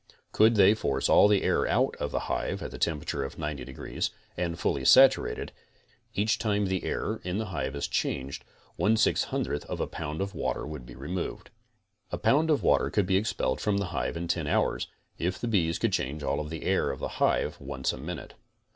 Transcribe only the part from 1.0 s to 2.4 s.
all the air out of the